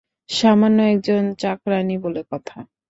[0.29, 2.57] সামান্য একজন চাকরানী বলে কথা।